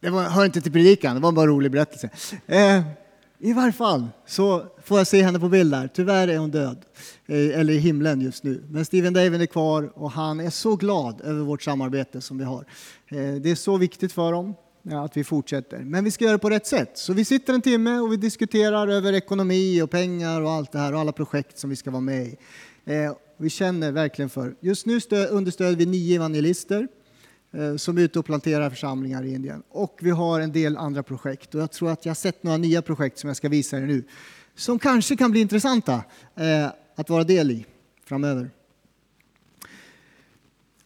[0.00, 2.10] det var, hör inte till predikan, det var bara en rolig berättelse.
[2.46, 2.82] Eh,
[3.44, 5.88] i varje fall så får jag se henne på bild där.
[5.94, 6.84] Tyvärr är hon död,
[7.26, 8.64] eh, eller i himlen just nu.
[8.68, 12.44] Men Steven David är kvar och han är så glad över vårt samarbete som vi
[12.44, 12.66] har.
[13.08, 14.54] Eh, det är så viktigt för dem
[14.92, 15.78] att vi fortsätter.
[15.78, 16.90] Men vi ska göra det på rätt sätt.
[16.94, 20.78] Så vi sitter en timme och vi diskuterar över ekonomi och pengar och allt det
[20.78, 22.36] här och alla projekt som vi ska vara med i.
[22.84, 24.54] Eh, vi känner verkligen för.
[24.60, 26.88] Just nu understöder vi nio evangelister
[27.54, 29.62] Eh, som är ute och planterar församlingar i Indien.
[29.68, 32.56] Och vi har en del andra projekt och jag tror att jag har sett några
[32.56, 34.04] nya projekt som jag ska visa er nu
[34.54, 37.66] som kanske kan bli intressanta eh, att vara del i
[38.04, 38.50] framöver.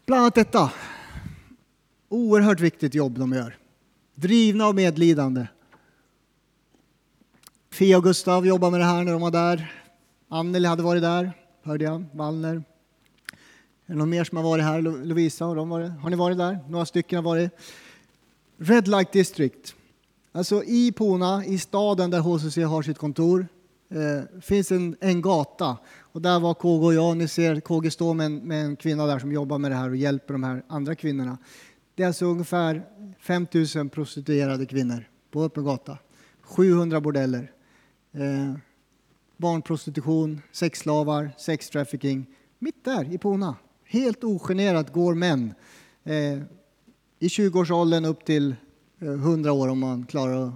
[0.06, 0.72] Bland annat detta.
[2.08, 3.56] Oerhört viktigt jobb de gör.
[4.14, 5.46] Drivna av medlidande.
[7.72, 9.72] Fia och Gustav jobbade med det här när de var där.
[10.28, 12.04] Anneli hade varit där, hörde jag.
[12.12, 12.62] Wallner.
[13.88, 14.82] Är det någon mer som har varit här?
[14.82, 15.90] Lovisa och de varit.
[15.90, 16.58] Har ni varit där?
[16.68, 17.50] Några stycken har varit.
[18.58, 19.74] Red Light District.
[20.32, 23.48] Alltså i Pona, i staden där HCC har sitt kontor,
[23.90, 27.16] eh, finns en, en gata och där var KG och jag.
[27.16, 29.90] Ni ser KG stå med en, med en kvinna där som jobbar med det här
[29.90, 31.38] och hjälper de här andra kvinnorna.
[31.94, 32.82] Det är alltså ungefär
[33.20, 33.46] 5
[33.76, 35.98] 000 prostituerade kvinnor på öppen gata.
[36.42, 37.52] 700 bordeller.
[38.12, 38.54] Eh,
[39.36, 42.26] barnprostitution, sexslavar, sextrafficking.
[42.58, 43.56] Mitt där i Pona.
[43.90, 45.54] Helt ogenerat går män
[46.04, 46.38] eh,
[47.18, 48.54] i 20-årsåldern upp till
[49.00, 50.52] eh, 100 år om man klarar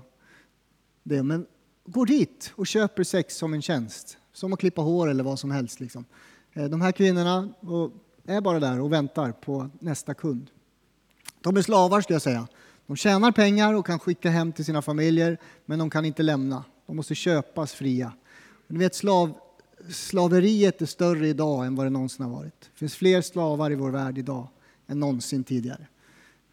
[1.02, 1.22] det.
[1.22, 1.46] Men
[1.84, 4.18] går dit och köper sex som en tjänst.
[4.32, 5.80] Som att klippa hår eller vad som helst.
[5.80, 6.04] Liksom.
[6.52, 7.48] Eh, de här kvinnorna
[8.26, 10.50] är bara där och väntar på nästa kund.
[11.40, 12.48] De är slavar, skulle jag säga.
[12.86, 16.64] De tjänar pengar och kan skicka hem till sina familjer, men de kan inte lämna.
[16.86, 18.12] De måste köpas fria.
[18.66, 19.34] Ni vet, slav,
[19.90, 22.60] slaveriet är större idag än vad det någonsin har varit.
[22.60, 24.48] Det finns fler slavar i vår värld idag
[24.86, 25.86] än någonsin tidigare.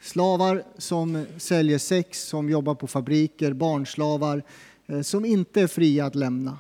[0.01, 4.43] Slavar som säljer sex, som jobbar på fabriker, barnslavar
[4.87, 6.57] eh, som inte är fria att lämna.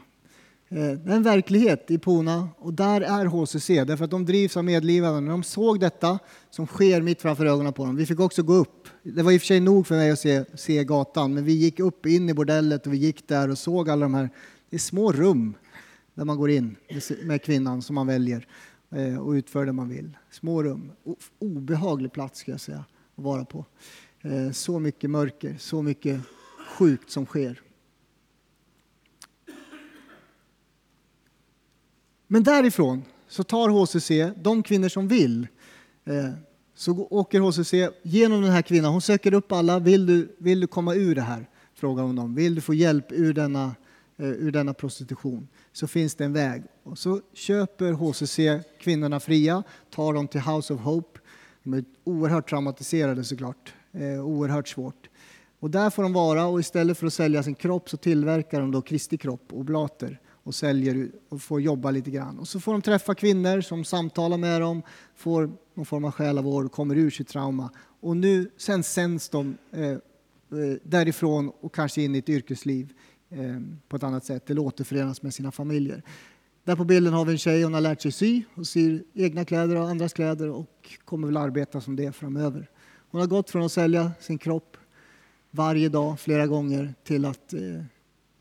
[0.69, 4.57] Eh, det är en verklighet i Puna och där är HCC därför att de drivs
[4.57, 5.19] av medlivande.
[5.19, 7.95] När de såg detta som sker mitt framför ögonen på dem.
[7.95, 8.87] Vi fick också gå upp.
[9.03, 11.53] Det var i och för sig nog för mig att se, se gatan men vi
[11.53, 14.29] gick upp in i bordellet och vi gick där och såg alla de här
[14.69, 15.55] det är små rum
[16.19, 16.75] där man går in
[17.23, 18.47] med kvinnan som man väljer
[18.91, 20.17] eh, och utför det man vill.
[20.31, 20.91] Små rum.
[21.39, 23.65] Obehaglig plats ska jag säga att vara på.
[24.21, 26.21] Eh, så mycket mörker, så mycket
[26.77, 27.61] sjukt som sker.
[32.27, 34.11] Men därifrån så tar HCC
[34.43, 35.47] de kvinnor som vill.
[36.05, 36.29] Eh,
[36.75, 38.91] så åker HCC genom den här kvinnan.
[38.91, 39.79] Hon söker upp alla.
[39.79, 41.49] Vill du, vill du komma ur det här?
[41.73, 42.35] Frågar hon dem.
[42.35, 43.75] Vill du få hjälp ur denna,
[44.19, 45.47] Eh, ur denna prostitution?
[45.71, 46.63] Så finns det en väg.
[46.83, 48.39] Och så köper HCC
[48.79, 51.19] kvinnorna fria, tar dem till House of Hope.
[51.63, 53.73] De är oerhört traumatiserade såklart.
[53.91, 55.09] Eh, oerhört svårt.
[55.59, 58.71] Och där får de vara och istället för att sälja sin kropp så tillverkar de
[58.71, 62.39] då Kristi kropp, oblater och säljer och får jobba lite grann.
[62.39, 64.81] Och så får de träffa kvinnor som samtalar med dem,
[65.15, 67.69] får någon form av själavård och kommer ur sitt trauma.
[67.99, 69.97] Och nu, sen sänds de eh, eh
[70.83, 72.93] därifrån och kanske in i ett yrkesliv
[73.29, 76.03] eh, på ett annat sätt eller återförenas med sina familjer.
[76.63, 79.45] Där på bilden har vi en tjej, hon har lärt sig sy och syr egna
[79.45, 82.69] kläder och andras kläder och kommer väl arbeta som det framöver.
[83.11, 84.77] Hon har gått från att sälja sin kropp
[85.51, 87.83] varje dag, flera gånger, till att eh,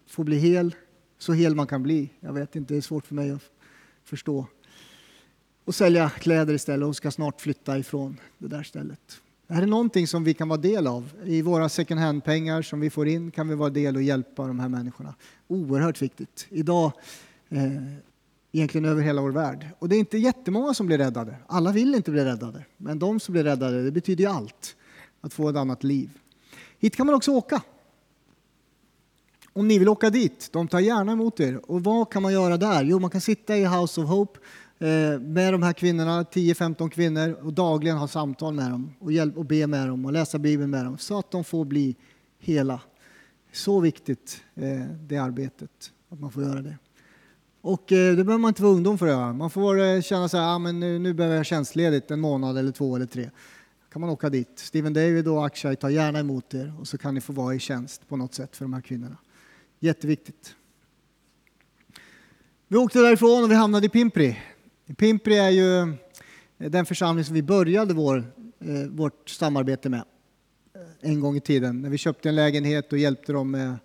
[0.06, 0.74] få bli hel,
[1.18, 2.10] så hel man kan bli.
[2.20, 3.42] Jag vet inte, det är svårt för mig att
[4.04, 4.46] förstå.
[5.64, 9.20] Och sälja kläder istället Hon ska snart flytta ifrån det där stället.
[9.48, 11.12] Det här är någonting som vi kan vara del av.
[11.24, 14.60] I våra second hand-pengar som vi får in kan vi vara del och hjälpa de
[14.60, 15.14] här människorna.
[15.46, 16.46] Oerhört viktigt.
[16.50, 16.92] Idag,
[17.48, 17.62] eh,
[18.52, 19.68] egentligen över hela vår värld.
[19.78, 21.36] Och det är inte jättemånga som blir räddade.
[21.46, 22.64] Alla vill inte bli räddade.
[22.76, 24.76] Men de som blir räddade, det betyder ju allt.
[25.20, 26.10] Att få ett annat liv.
[26.78, 27.62] Hit kan man också åka.
[29.52, 31.70] Om ni vill åka dit, de tar gärna emot er.
[31.70, 32.84] Och vad kan man göra där?
[32.84, 34.40] Jo, man kan sitta i House of Hope
[34.80, 39.36] Eh, med de här kvinnorna, 10-15 kvinnor, och dagligen ha samtal med dem och, hjälp,
[39.36, 41.96] och be med dem och läsa Bibeln med dem så att de får bli
[42.38, 42.80] hela.
[43.52, 46.78] Så viktigt, eh, det arbetet, att man får göra det.
[47.60, 49.32] Och eh, det behöver man inte vara ungdom för att göra.
[49.32, 52.72] Man får känna så här, ah, men nu, nu behöver jag tjänstledigt en månad eller
[52.72, 53.30] två eller tre.
[53.92, 54.58] kan man åka dit.
[54.58, 57.58] Steven David och Akshay tar gärna emot er och så kan ni få vara i
[57.58, 59.16] tjänst på något sätt för de här kvinnorna.
[59.80, 60.54] Jätteviktigt.
[62.68, 64.38] Vi åkte därifrån och vi hamnade i Pimpri.
[64.96, 65.94] Pimpri är ju
[66.56, 70.02] den församling som vi började vår, eh, vårt samarbete med
[70.74, 73.76] eh, en gång i tiden när vi köpte en lägenhet och hjälpte dem med,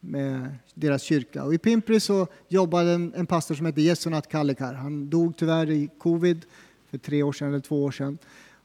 [0.00, 1.44] med deras kyrka.
[1.44, 4.74] Och I Pimpri så jobbade en, en pastor som hette Jesunat Kallikar.
[4.74, 6.44] Han dog tyvärr i covid
[6.90, 8.18] för tre år sedan eller två år sedan.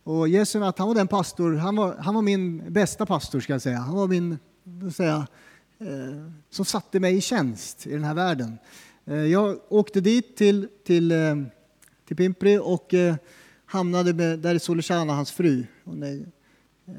[0.04, 3.62] Och Jesunat, han var den pastor, han var, han var min bästa pastor ska jag
[3.62, 3.78] säga.
[3.78, 4.38] Han var min,
[4.96, 5.28] säga,
[5.84, 8.58] Eh, som satte mig i tjänst i den här världen.
[9.06, 11.36] Eh, jag åkte dit till, till, eh,
[12.08, 13.16] till Pimpri och eh,
[13.66, 15.64] hamnade med, där i Solishana, hans fru.
[15.84, 16.26] Hon är
[16.88, 16.94] eh,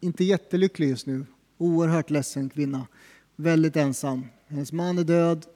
[0.00, 1.26] inte jättelycklig just nu.
[1.58, 2.86] Oerhört ledsen kvinna.
[3.36, 4.26] Väldigt ensam.
[4.46, 5.46] Hennes man är död.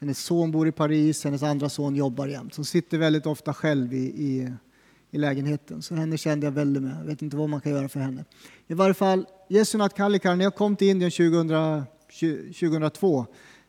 [0.00, 1.24] Hennes son bor i Paris.
[1.24, 2.56] Hennes andra son jobbar jämt.
[2.56, 4.52] Hon sitter väldigt ofta själv i, i,
[5.10, 5.82] i lägenheten.
[5.82, 6.96] Så henne kände jag väldigt med.
[7.00, 8.24] Jag vet inte vad man kan göra för henne.
[8.66, 11.84] I varje fall, Jesunat Kallikar, när jag kom till Indien 2000,
[12.60, 13.26] 2002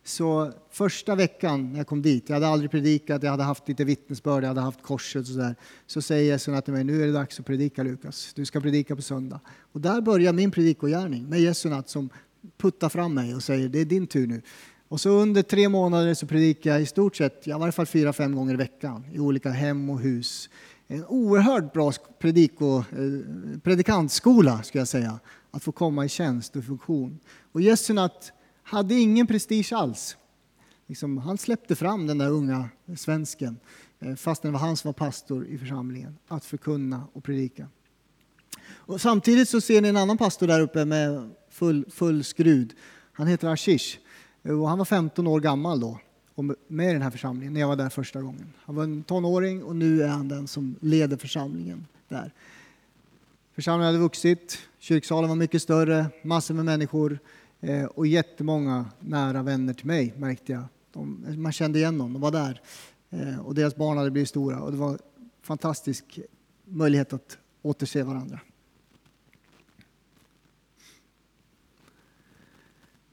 [0.08, 3.84] så första veckan när jag kom dit, jag hade aldrig predikat, jag hade haft lite
[3.84, 5.54] vittnesbörd, jag hade haft korset och sådär.
[5.86, 8.96] Så säger Jesunat till mig, nu är det dags att predika Lukas, du ska predika
[8.96, 9.40] på söndag.
[9.72, 12.10] Och där börjar min predikogärning med Jesunat som
[12.56, 14.42] puttar fram mig och säger, det är din tur nu.
[14.88, 18.12] Och så under tre månader så predikar jag i stort sett, i varje fall fyra,
[18.12, 20.48] fem gånger i veckan i olika hem och hus
[20.88, 26.64] en oerhört bra prediko, eh, predikantskola, skulle jag säga, att få komma i tjänst och
[26.64, 27.18] funktion.
[27.52, 28.32] Och Jesunat
[28.66, 30.16] hade ingen prestige alls.
[30.86, 33.56] liksom, han släppte fram den där unga svensken,
[34.00, 37.68] eh, fast det var han som var pastor i församlingen, att förkunna och predika.
[38.68, 42.74] Och samtidigt så ser ni en annan pastor där uppe med full, full skrud.
[43.12, 43.98] Han heter Ashish
[44.42, 45.98] eh, och han var 15 år gammal då
[46.34, 48.52] och med i den här församlingen när jag var där första gången.
[48.64, 52.32] Han var en tonåring och nu är han den som leder församlingen där.
[53.54, 57.18] Församlingen hade vuxit, kyrksalen var mycket större, massor med människor
[57.66, 60.64] eh, och jättemånga nära vänner till mig märkte jag.
[60.92, 62.60] De, man kände igen dem, de var där.
[63.10, 64.98] Eh, och deras barn hade blivit stora och det var en
[65.42, 66.20] fantastisk
[66.64, 68.40] möjlighet att återse varandra.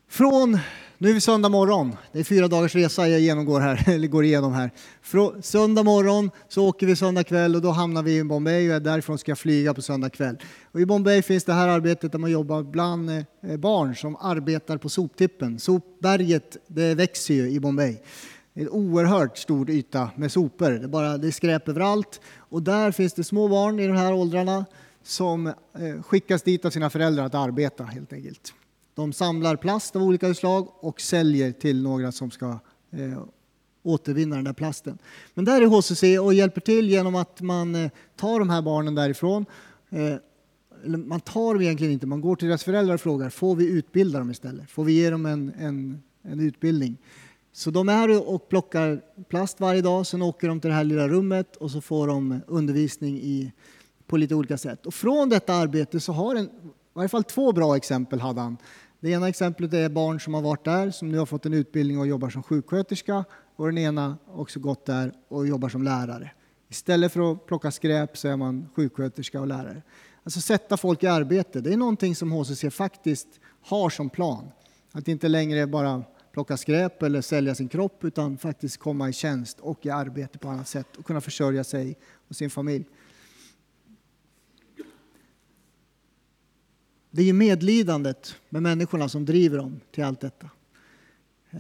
[0.08, 0.60] Från,
[1.04, 4.24] nu är vi söndag morgon, det är fyra dagars resa jag genomgår här, eller går
[4.24, 4.72] igenom här.
[5.02, 8.82] Från söndag morgon så åker vi söndag kväll och då hamnar vi i Bombay och
[8.82, 10.38] därifrån ska jag flyga på söndag kväll.
[10.72, 14.78] Och I Bombay finns det här arbetet där man jobbar bland eh, barn som arbetar
[14.78, 15.60] på soptippen.
[15.60, 17.98] Sopberget det växer ju i Bombay.
[18.54, 20.72] Det är en oerhört stor yta med sopor.
[20.72, 22.22] Det är, bara, det är skräp överallt.
[22.38, 24.66] Och där finns det små barn i de här åldrarna
[25.04, 25.54] som eh,
[26.04, 28.54] skickas dit av sina föräldrar att arbeta helt enkelt.
[28.96, 32.60] De samlar plast av olika slag och säljer till några som ska
[32.92, 33.24] eh,
[33.84, 34.98] återvinna den där plasten.
[35.34, 38.96] Men där är HCC och hjälper till genom att man eh, tar de här barnen
[38.96, 39.46] därifrån.
[39.90, 40.16] Eh,
[40.86, 44.20] man tar dem egentligen inte, man går till deras föräldrar och frågar får vi utbilda
[44.20, 44.72] dem istället?
[44.72, 46.98] Får vi ge dem en, en, en utbildning?
[47.52, 51.08] Så de är och plockar plast varje dag, sen åker de till det här lilla
[51.08, 53.52] rummet och så får de undervisning i,
[54.08, 54.86] på lite olika sätt.
[54.86, 56.50] Och från detta arbete så har en, i
[56.94, 58.58] varje fall två bra exempel hade han.
[59.04, 62.00] Det ena exemplet är barn som har varit där, som nu har fått en utbildning
[62.00, 63.26] och jobbar som sjuksköterska.
[63.56, 66.32] Och den ena har också gått där och jobbar som lärare.
[66.70, 69.82] Istället för att plocka skräp så är man sjuksköterska och lärare.
[70.24, 73.28] Alltså sätta folk i arbete, det är någonting som HCC faktiskt
[73.62, 74.50] har som plan.
[74.92, 79.60] Att inte längre bara plocka skräp eller sälja sin kropp utan faktiskt komma i tjänst
[79.60, 82.86] och i arbete på annat sätt och kunna försörja sig och sin familj.
[87.15, 90.49] Det är ju medlidandet med människorna som driver dem till allt detta.
[91.49, 91.60] Eh,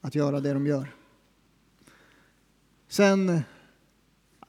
[0.00, 0.94] att göra det de gör.
[2.88, 3.40] Sen, eh,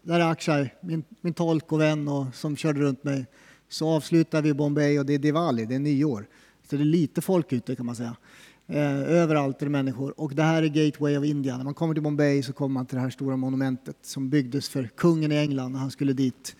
[0.01, 3.25] där är Akshay, min, min tolk och vän och, som körde runt mig,
[3.69, 6.27] så avslutar vi Bombay och det är Diwali, det är nyår.
[6.69, 8.15] Så det är lite folk ute kan man säga.
[8.67, 10.19] Eh, överallt är det människor.
[10.19, 11.57] Och det här är Gateway of India.
[11.57, 14.69] När man kommer till Bombay så kommer man till det här stora monumentet som byggdes
[14.69, 16.55] för kungen i England när han skulle dit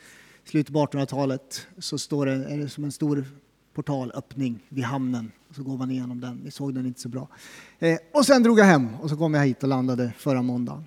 [0.46, 3.26] slutet på 1800-talet så står det, är det som en stor
[3.74, 5.32] portalöppning vid hamnen.
[5.52, 6.42] Så går man igenom den.
[6.44, 7.28] Vi såg den inte så bra.
[7.80, 10.86] Eh, och sen drog jag hem och så kom jag hit och landade förra måndagen.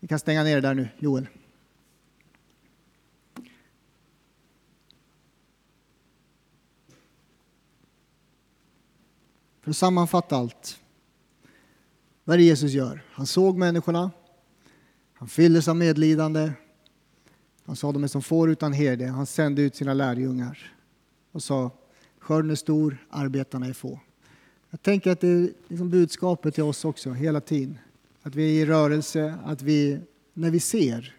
[0.00, 1.26] Vi kan stänga ner det där nu, Joel.
[9.60, 10.80] För att sammanfatta allt.
[12.24, 13.04] Vad är det Jesus gör?
[13.12, 14.10] Han såg människorna.
[15.14, 16.52] Han fylldes av medlidande.
[17.68, 19.06] Han sa de är som får utan herde.
[19.06, 20.72] Han sände ut sina lärjungar
[21.32, 21.70] och sa
[22.18, 24.00] skörden är stor, arbetarna är få.
[24.70, 27.78] Jag tänker att det är liksom budskapet till oss också hela tiden.
[28.22, 30.00] Att vi är i rörelse, att vi
[30.34, 31.14] när vi ser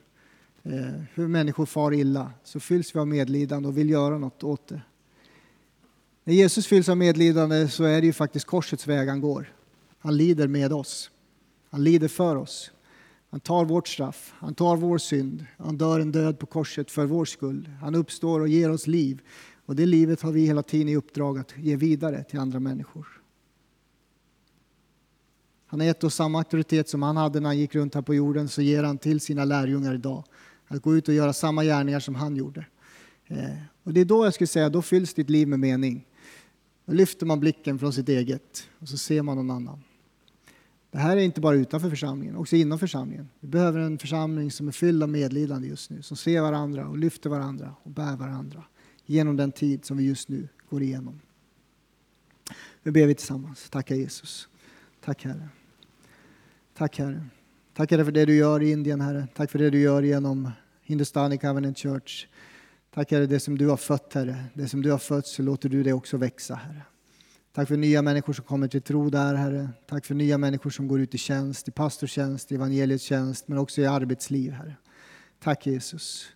[0.64, 4.68] eh, hur människor far illa så fylls vi av medlidande och vill göra något åt
[4.68, 4.82] det.
[6.24, 9.54] När Jesus fylls av medlidande så är det ju faktiskt korsets väg han går.
[10.00, 11.12] Han lider med oss.
[11.70, 12.72] Han lider för oss.
[13.30, 17.06] Han tar vårt straff, han tar vår synd, han dör en död på korset för
[17.06, 17.70] vår skull.
[17.82, 19.22] Han uppstår och ger oss liv.
[19.66, 23.08] Och det livet har vi hela tiden i uppdrag att ge vidare till andra människor.
[25.66, 28.16] Han har gett oss samma auktoritet som han hade när han gick runt här på
[28.16, 30.24] jorden, så ger han till sina lärjungar idag.
[30.68, 32.66] Att gå ut och göra samma gärningar som han gjorde.
[33.28, 33.50] Eh,
[33.84, 36.08] och det är då jag skulle säga, då fylls ditt liv med mening.
[36.86, 39.84] Då lyfter man blicken från sitt eget och så ser man någon annan.
[40.92, 43.30] Det här är inte bara utanför församlingen, också inom församlingen.
[43.40, 46.98] Vi behöver en församling som är fylld av medlidande just nu, som ser varandra och
[46.98, 48.64] lyfter varandra och bär varandra
[49.06, 51.22] genom den tid som vi just nu går igenom.
[52.84, 53.70] Nu ber vi tillsammans.
[53.70, 54.48] Tacka Jesus.
[55.02, 55.50] Tack Herre.
[56.78, 57.26] Tack Herre.
[57.74, 59.28] Tack Herre för det du gör i Indien Herre.
[59.36, 60.52] Tack för det du gör genom
[60.84, 62.28] Hindustani Covenant Church.
[62.94, 65.70] Tack Herre, det som du har fött Herre, det som du har fött så låter
[65.70, 66.82] du det också växa Herre.
[67.54, 69.70] Tack för nya människor som kommer till tro där, Herre.
[69.88, 73.58] Tack för nya människor som går ut i tjänst, i pastortjänst, i evangeliets tjänst, men
[73.58, 74.76] också i arbetsliv, Herre.
[75.40, 76.28] Tack Jesus.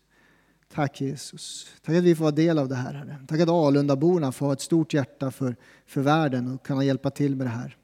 [0.73, 1.67] Tack Jesus.
[1.81, 3.17] Tack att vi får vara del av det här, Herre.
[3.27, 7.35] Tack att Alundaborna får ha ett stort hjärta för, för världen och kunna hjälpa till
[7.35, 7.77] med det här.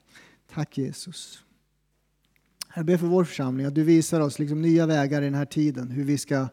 [0.54, 1.44] Tack Jesus.
[2.76, 5.46] Jag ber för vår församling att du visar oss liksom nya vägar i den här
[5.46, 6.48] tiden, hur vi ska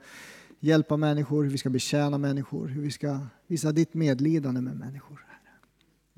[0.61, 5.26] hjälpa människor, hur vi ska betjäna människor, hur vi ska visa ditt medlidande med människor.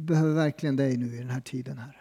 [0.01, 1.97] Behöver verkligen dig nu i den här tiden, Herre.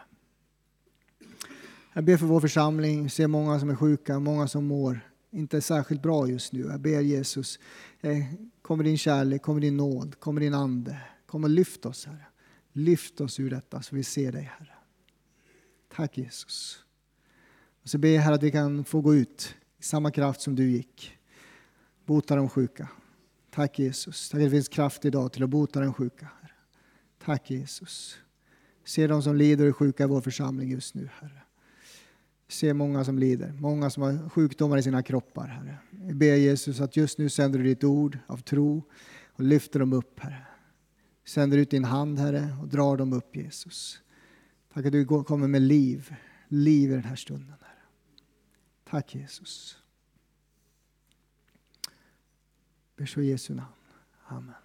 [1.93, 4.99] Jag ber för vår församling, jag ser många som är sjuka, många som mår
[5.31, 6.59] inte särskilt bra just nu.
[6.59, 7.59] Jag ber Jesus,
[8.01, 8.25] eh,
[8.61, 11.01] kommer din kärlek, kommer din nåd, kommer din ande.
[11.25, 12.25] Kom och lyft oss, Herre.
[12.71, 14.73] Lyft oss ur detta så vi ser dig, Herre.
[15.95, 16.83] Tack Jesus.
[17.83, 20.55] Och så ber jag Herre att vi kan få gå ut i samma kraft som
[20.55, 21.17] du gick.
[22.05, 22.89] Bota de sjuka.
[23.49, 24.29] Tack Jesus.
[24.29, 26.27] Tack att det finns kraft idag till att bota den sjuka.
[27.18, 28.18] Tack Jesus.
[28.84, 31.41] Se de som lider och är sjuka i vår församling just nu, Herre.
[32.47, 35.78] Se många som lider, många som har sjukdomar i sina kroppar, Herre.
[36.07, 38.84] Jag ber Jesus att just nu sänder du ditt ord av tro
[39.34, 40.45] och lyfter dem upp, Herre.
[41.26, 44.01] Sänder ut din hand, Herre, och drar dem upp, Jesus.
[44.74, 46.15] Tack att du kommer med liv,
[46.47, 47.82] liv i den här stunden, Herre.
[48.89, 49.78] Tack Jesus.
[52.95, 53.68] Ber så i Jesu namn.
[54.28, 54.55] Amen.